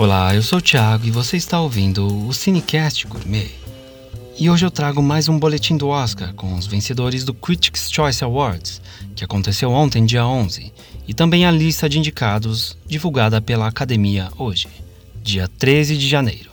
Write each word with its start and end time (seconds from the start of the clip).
Olá, 0.00 0.34
eu 0.34 0.42
sou 0.42 0.60
o 0.60 0.62
Thiago 0.62 1.04
e 1.04 1.10
você 1.10 1.36
está 1.36 1.60
ouvindo 1.60 2.26
o 2.26 2.32
Cinecast 2.32 3.06
Gourmet. 3.06 3.50
E 4.38 4.48
hoje 4.48 4.64
eu 4.64 4.70
trago 4.70 5.02
mais 5.02 5.28
um 5.28 5.38
boletim 5.38 5.76
do 5.76 5.88
Oscar 5.88 6.32
com 6.32 6.54
os 6.54 6.66
vencedores 6.66 7.22
do 7.22 7.34
Critics' 7.34 7.92
Choice 7.92 8.24
Awards, 8.24 8.80
que 9.14 9.22
aconteceu 9.22 9.70
ontem, 9.70 10.06
dia 10.06 10.26
11, 10.26 10.72
e 11.06 11.12
também 11.12 11.44
a 11.44 11.50
lista 11.50 11.86
de 11.86 11.98
indicados 11.98 12.78
divulgada 12.86 13.42
pela 13.42 13.66
Academia 13.66 14.30
hoje, 14.38 14.68
dia 15.22 15.46
13 15.46 15.98
de 15.98 16.08
janeiro. 16.08 16.50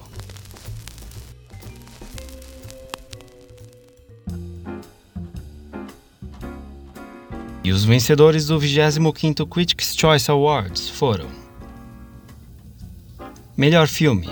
E 7.63 7.71
os 7.71 7.85
vencedores 7.85 8.47
do 8.47 8.59
25º 8.59 9.47
Critics' 9.47 9.95
Choice 9.97 10.29
Awards 10.29 10.89
foram 10.89 11.46
Melhor 13.57 13.87
filme 13.87 14.29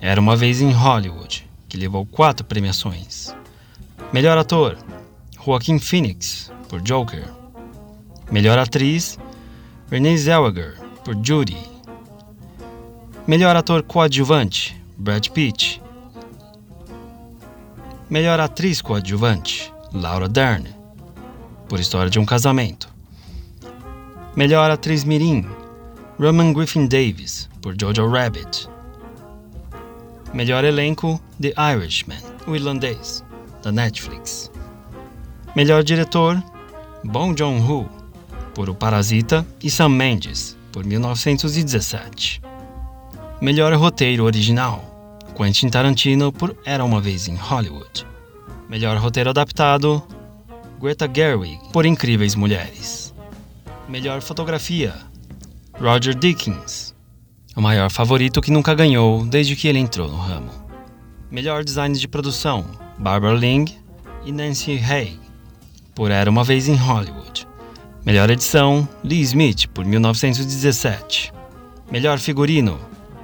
Era 0.00 0.20
uma 0.20 0.36
vez 0.36 0.60
em 0.60 0.70
Hollywood, 0.70 1.50
que 1.68 1.76
levou 1.76 2.06
quatro 2.06 2.46
premiações. 2.46 3.34
Melhor 4.12 4.38
ator 4.38 4.78
Joaquin 5.44 5.80
Phoenix, 5.80 6.52
por 6.68 6.80
Joker. 6.80 7.24
Melhor 8.30 8.56
atriz 8.56 9.18
Renee 9.90 10.16
Zellweger, 10.16 10.78
por 11.04 11.16
Judy. 11.20 11.58
Melhor 13.26 13.56
ator 13.56 13.82
coadjuvante 13.82 14.80
Brad 14.96 15.26
Pitt. 15.30 15.82
Melhor 18.08 18.38
atriz 18.38 18.80
coadjuvante 18.80 19.72
Laura 19.92 20.28
Dern, 20.28 20.68
por 21.68 21.80
História 21.80 22.08
de 22.08 22.20
um 22.20 22.24
Casamento. 22.24 22.88
Melhor 24.36 24.70
atriz 24.70 25.02
mirim, 25.02 25.44
Roman 26.20 26.52
Griffin 26.52 26.86
Davis, 26.86 27.48
por 27.62 27.74
Jojo 27.80 28.06
Rabbit. 28.06 28.68
Melhor 30.34 30.64
elenco, 30.64 31.18
The 31.40 31.54
Irishman, 31.56 32.20
o 32.46 32.54
irlandês, 32.54 33.24
da 33.62 33.72
Netflix. 33.72 34.50
Melhor 35.56 35.82
diretor, 35.82 36.36
Bong 37.04 37.34
Joon-ho, 37.34 37.88
por 38.54 38.68
O 38.68 38.74
Parasita, 38.74 39.46
e 39.62 39.70
Sam 39.70 39.88
Mendes, 39.88 40.58
por 40.70 40.84
1917. 40.84 42.42
Melhor 43.40 43.72
roteiro 43.72 44.24
original, 44.24 45.16
Quentin 45.34 45.70
Tarantino, 45.70 46.30
por 46.30 46.54
Era 46.66 46.84
Uma 46.84 47.00
Vez 47.00 47.28
em 47.28 47.36
Hollywood. 47.36 48.06
Melhor 48.68 48.98
roteiro 48.98 49.30
adaptado, 49.30 50.02
Greta 50.78 51.10
Gerwig, 51.10 51.58
por 51.72 51.86
Incríveis 51.86 52.34
Mulheres. 52.34 53.14
Melhor 53.88 54.20
fotografia, 54.20 55.08
Roger 55.80 56.14
Dickens, 56.14 56.94
o 57.56 57.60
maior 57.62 57.90
favorito 57.90 58.42
que 58.42 58.50
nunca 58.50 58.74
ganhou 58.74 59.24
desde 59.24 59.56
que 59.56 59.66
ele 59.66 59.78
entrou 59.78 60.08
no 60.08 60.18
ramo. 60.18 60.50
Melhor 61.30 61.64
design 61.64 61.96
de 61.96 62.06
produção, 62.06 62.66
Barbara 62.98 63.34
Ling 63.34 63.64
e 64.26 64.30
Nancy 64.30 64.72
Hay, 64.72 65.18
por 65.94 66.10
Era 66.10 66.28
Uma 66.28 66.44
Vez 66.44 66.68
em 66.68 66.74
Hollywood. 66.74 67.48
Melhor 68.04 68.28
edição, 68.28 68.86
Lee 69.02 69.22
Smith, 69.22 69.68
por 69.68 69.86
1917. 69.86 71.32
Melhor 71.90 72.18
figurino, 72.18 72.78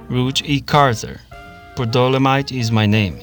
Ruth 0.09 0.41
E. 0.43 0.59
Carter, 0.59 1.19
por 1.75 1.85
Dolomite 1.85 2.57
Is 2.57 2.71
My 2.71 2.87
Name. 2.87 3.21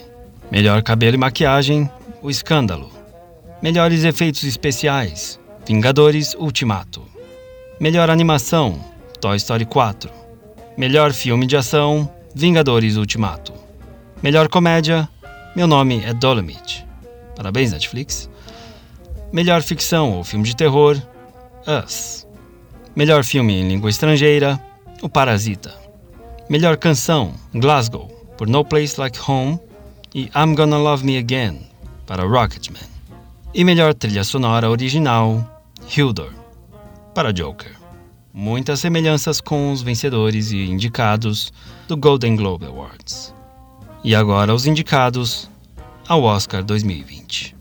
Melhor 0.48 0.80
cabelo 0.84 1.16
e 1.16 1.18
maquiagem, 1.18 1.90
O 2.22 2.30
Escândalo, 2.30 2.92
Melhores 3.60 4.04
efeitos 4.04 4.44
especiais: 4.44 5.40
Vingadores 5.66 6.34
Ultimato. 6.34 7.02
Melhor 7.80 8.10
animação: 8.10 8.93
Toy 9.24 9.36
Story 9.38 9.64
4. 9.64 10.10
Melhor 10.76 11.14
filme 11.14 11.46
de 11.46 11.56
ação: 11.56 12.06
Vingadores 12.34 12.98
Ultimato. 12.98 13.54
Melhor 14.22 14.50
comédia: 14.50 15.08
Meu 15.56 15.66
nome 15.66 16.04
é 16.04 16.12
Dolomite. 16.12 16.86
Parabéns, 17.34 17.72
Netflix. 17.72 18.28
Melhor 19.32 19.62
ficção 19.62 20.12
ou 20.12 20.24
filme 20.24 20.44
de 20.44 20.54
terror: 20.54 21.00
Us. 21.66 22.26
Melhor 22.94 23.24
filme 23.24 23.54
em 23.54 23.66
língua 23.66 23.88
estrangeira: 23.88 24.60
O 25.00 25.08
Parasita. 25.08 25.74
Melhor 26.50 26.76
canção: 26.76 27.32
Glasgow, 27.54 28.08
por 28.36 28.46
No 28.46 28.62
Place 28.62 29.00
Like 29.00 29.18
Home 29.26 29.58
e 30.14 30.24
I'm 30.36 30.54
Gonna 30.54 30.76
Love 30.76 31.02
Me 31.02 31.16
Again, 31.16 31.66
para 32.06 32.24
Rocketman. 32.24 32.90
E 33.54 33.64
melhor 33.64 33.94
trilha 33.94 34.22
sonora 34.22 34.68
original, 34.68 35.64
Hildur, 35.88 36.30
para 37.14 37.32
Joker. 37.32 37.83
Muitas 38.36 38.80
semelhanças 38.80 39.40
com 39.40 39.70
os 39.70 39.80
vencedores 39.80 40.50
e 40.50 40.64
indicados 40.64 41.52
do 41.86 41.96
Golden 41.96 42.34
Globe 42.34 42.66
Awards. 42.66 43.32
E 44.02 44.12
agora 44.12 44.52
os 44.52 44.66
indicados 44.66 45.48
ao 46.08 46.24
Oscar 46.24 46.64
2020. 46.64 47.54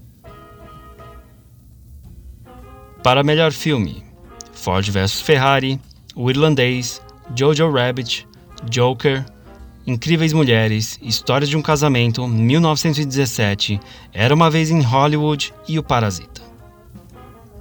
Para 3.03 3.23
melhor 3.23 3.51
filme, 3.51 4.03
Ford 4.51 4.89
vs 4.89 5.21
Ferrari, 5.21 5.79
O 6.15 6.27
Irlandês, 6.31 6.99
Jojo 7.35 7.69
Rabbit, 7.69 8.27
Joker, 8.67 9.23
Incríveis 9.85 10.33
Mulheres, 10.33 10.97
História 11.03 11.45
de 11.45 11.55
um 11.55 11.61
Casamento, 11.61 12.27
1917, 12.27 13.79
Era 14.11 14.33
uma 14.33 14.49
Vez 14.49 14.71
em 14.71 14.81
Hollywood 14.81 15.53
e 15.67 15.77
O 15.77 15.83
Parasita. 15.83 16.41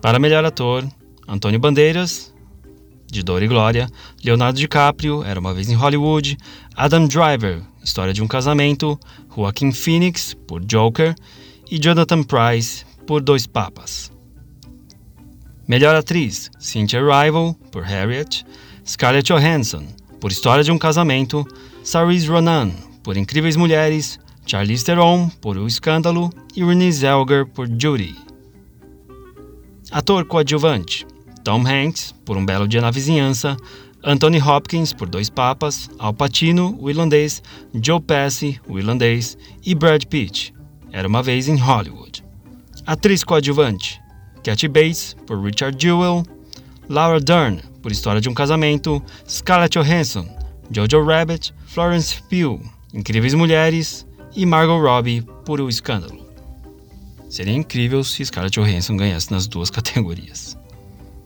Para 0.01 0.19
melhor 0.19 0.47
ator, 0.47 0.83
Antônio 1.29 1.61
Bandeiras, 1.61 2.32
de 3.13 3.23
Dor 3.23 3.43
e 3.43 3.47
Glória, 3.47 3.91
Leonardo 4.25 4.59
DiCaprio, 4.59 5.23
Era 5.23 5.39
uma 5.39 5.53
Vez 5.53 5.69
em 5.69 5.75
Hollywood, 5.75 6.39
Adam 6.75 7.07
Driver, 7.07 7.61
História 7.85 8.15
de 8.15 8.23
um 8.23 8.27
Casamento, 8.27 8.99
Joaquin 9.29 9.71
Phoenix, 9.71 10.35
por 10.47 10.65
Joker, 10.65 11.15
e 11.71 11.79
Jonathan 11.79 12.23
Price, 12.23 12.87
por 13.07 13.21
Dois 13.21 13.47
Papas. 13.47 14.11
Melhor 15.69 15.95
atriz, 15.95 16.51
Cynthia 16.59 17.01
Erivo, 17.01 17.55
por 17.71 17.85
Harriet, 17.85 18.47
Scarlett 18.87 19.31
Johansson, 19.31 19.87
por 20.19 20.33
História 20.33 20.65
de 20.65 20.73
um 20.73 20.79
Casamento, 20.79 21.47
Saoirse 21.85 22.27
Ronan, 22.27 22.71
por 23.03 23.19
Incríveis 23.19 23.57
Mulheres, 23.57 24.19
Charlize 24.47 24.87
Theron, 24.87 25.29
por 25.41 25.59
O 25.59 25.67
Escândalo 25.67 26.33
e 26.57 26.65
Renée 26.65 26.91
Zellweger, 26.91 27.47
por 27.47 27.69
Judy. 27.69 28.17
Ator 29.91 30.25
coadjuvante, 30.25 31.07
Tom 31.45 31.67
Hanks, 31.67 32.15
por 32.25 32.37
Um 32.37 32.45
Belo 32.45 32.69
Dia 32.69 32.81
na 32.81 32.91
Vizinhança, 32.91 33.57
Anthony 34.05 34.41
Hopkins, 34.41 34.93
por 34.93 35.09
Dois 35.09 35.31
Papas, 35.31 35.89
Al 35.99 36.13
Pacino, 36.13 36.77
o 36.81 36.91
irlandês, 36.91 37.43
Joe 37.75 38.01
Pesci, 38.01 38.61
o 38.69 38.79
irlandês, 38.79 39.37
e 39.65 39.75
Brad 39.75 40.05
Pitt, 40.07 40.53
Era 40.91 41.07
Uma 41.07 41.23
Vez 41.23 41.49
em 41.49 41.57
Hollywood. 41.57 42.25
Atriz 42.87 43.23
coadjuvante, 43.23 44.01
Kathy 44.43 44.67
Bates, 44.67 45.17
por 45.27 45.41
Richard 45.41 45.77
Jewell, 45.81 46.25
Laura 46.89 47.21
Dern, 47.21 47.61
por 47.81 47.93
História 47.93 48.21
de 48.21 48.29
um 48.29 48.35
Casamento, 48.35 49.03
Scarlett 49.29 49.79
Johansson, 49.79 50.27
Jojo 50.71 51.05
Rabbit, 51.05 51.55
Florence 51.67 52.21
Pugh, 52.23 52.61
Incríveis 52.93 53.35
Mulheres 53.35 54.07
e 54.35 54.45
Margot 54.45 54.81
Robbie 54.81 55.23
por 55.45 55.61
O 55.61 55.69
Escândalo. 55.69 56.23
Seria 57.29 57.55
incrível 57.55 58.03
se 58.05 58.25
Scarlett 58.25 58.61
Johansson 58.61 58.97
ganhasse 58.97 59.31
nas 59.31 59.47
duas 59.47 59.71
categorias. 59.71 60.57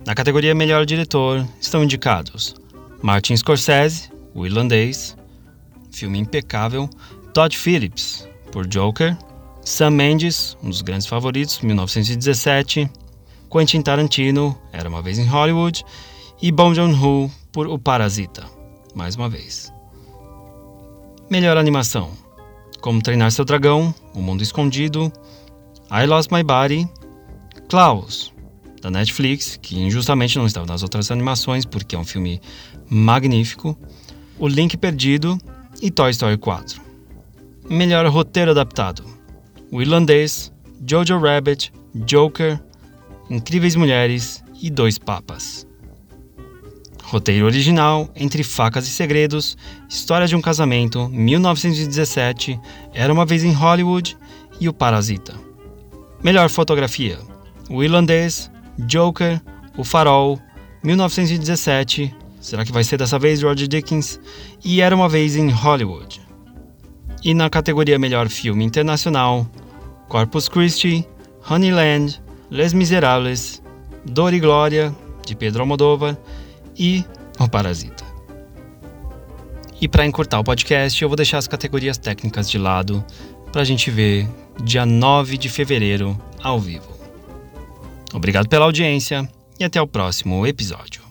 Na 0.06 0.14
categoria 0.14 0.54
Melhor 0.54 0.86
Diretor 0.86 1.44
estão 1.60 1.82
indicados 1.82 2.54
Martin 3.02 3.36
Scorsese, 3.36 4.08
O 4.32 4.46
Irlandês, 4.46 5.16
filme 5.90 6.16
impecável, 6.20 6.88
Todd 7.34 7.58
Phillips, 7.58 8.28
por 8.52 8.68
Joker, 8.68 9.18
Sam 9.62 9.90
Mendes, 9.90 10.56
um 10.62 10.70
dos 10.70 10.80
grandes 10.80 11.08
favoritos, 11.08 11.58
1917, 11.58 12.88
Quentin 13.50 13.82
Tarantino, 13.82 14.56
Era 14.72 14.88
Uma 14.88 15.02
Vez 15.02 15.18
em 15.18 15.26
Hollywood, 15.26 15.84
e 16.40 16.52
Bong 16.52 16.72
Joon-ho 16.72 17.28
por 17.50 17.66
O 17.66 17.76
Parasita, 17.76 18.44
mais 18.94 19.16
uma 19.16 19.28
vez. 19.28 19.72
Melhor 21.28 21.56
animação: 21.56 22.12
Como 22.80 23.02
Treinar 23.02 23.32
Seu 23.32 23.44
Dragão, 23.44 23.92
O 24.14 24.22
Mundo 24.22 24.44
Escondido, 24.44 25.12
I 25.90 26.06
Lost 26.06 26.30
My 26.30 26.44
Body, 26.44 26.88
Klaus, 27.68 28.32
da 28.86 28.90
Netflix, 28.90 29.58
que 29.60 29.78
injustamente 29.80 30.38
não 30.38 30.46
estava 30.46 30.64
nas 30.64 30.82
outras 30.82 31.10
animações 31.10 31.64
porque 31.64 31.96
é 31.96 31.98
um 31.98 32.04
filme 32.04 32.40
magnífico, 32.88 33.76
O 34.38 34.46
Link 34.46 34.76
Perdido 34.76 35.36
e 35.82 35.90
Toy 35.90 36.10
Story 36.10 36.36
4. 36.36 36.80
Melhor 37.68 38.06
roteiro 38.06 38.52
adaptado: 38.52 39.04
O 39.72 39.82
Irlandês, 39.82 40.52
Jojo 40.88 41.18
Rabbit, 41.18 41.72
Joker, 41.94 42.60
Incríveis 43.28 43.74
Mulheres 43.74 44.44
e 44.62 44.70
Dois 44.70 44.98
Papas. 44.98 45.66
Roteiro 47.02 47.46
original, 47.46 48.08
Entre 48.14 48.44
Facas 48.44 48.86
e 48.86 48.90
Segredos, 48.90 49.56
História 49.88 50.28
de 50.28 50.36
um 50.36 50.40
Casamento, 50.40 51.08
1917, 51.08 52.58
Era 52.94 53.12
uma 53.12 53.26
Vez 53.26 53.42
em 53.42 53.52
Hollywood 53.52 54.16
e 54.60 54.68
O 54.68 54.72
Parasita. 54.72 55.34
Melhor 56.22 56.48
fotografia: 56.48 57.18
O 57.68 57.82
Irlandês, 57.82 58.50
Joker, 58.78 59.40
O 59.76 59.84
Farol, 59.84 60.40
1917, 60.82 62.14
Será 62.46 62.64
que 62.64 62.70
vai 62.70 62.84
ser 62.84 62.96
dessa 62.96 63.18
vez 63.18 63.42
Roger 63.42 63.66
Dickens? 63.66 64.20
E 64.64 64.80
Era 64.80 64.94
uma 64.94 65.08
Vez 65.08 65.34
em 65.34 65.50
Hollywood. 65.50 66.20
E 67.24 67.34
na 67.34 67.50
categoria 67.50 67.98
Melhor 67.98 68.28
Filme 68.28 68.64
Internacional, 68.64 69.44
Corpus 70.08 70.48
Christi, 70.48 71.04
Honeyland, 71.50 72.22
Les 72.48 72.72
Miserables, 72.72 73.60
Dor 74.04 74.32
e 74.32 74.38
Glória, 74.38 74.94
de 75.26 75.34
Pedro 75.34 75.62
Almodóvar, 75.62 76.16
e 76.78 77.04
O 77.40 77.48
Parasita. 77.48 78.04
E 79.80 79.88
para 79.88 80.06
encurtar 80.06 80.38
o 80.38 80.44
podcast, 80.44 81.02
eu 81.02 81.08
vou 81.08 81.16
deixar 81.16 81.38
as 81.38 81.48
categorias 81.48 81.98
técnicas 81.98 82.48
de 82.48 82.58
lado 82.58 83.04
para 83.50 83.62
a 83.62 83.64
gente 83.64 83.90
ver 83.90 84.28
dia 84.62 84.86
9 84.86 85.36
de 85.36 85.48
fevereiro 85.48 86.16
ao 86.44 86.60
vivo. 86.60 86.95
Obrigado 88.16 88.48
pela 88.48 88.64
audiência 88.64 89.28
e 89.60 89.64
até 89.64 89.78
o 89.80 89.86
próximo 89.86 90.46
episódio. 90.46 91.05